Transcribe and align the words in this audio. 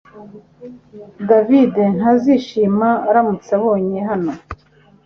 David 1.29 1.75
ntazishima 1.97 2.89
aramutse 3.09 3.49
ambonye 3.57 3.99
hano 4.09 4.31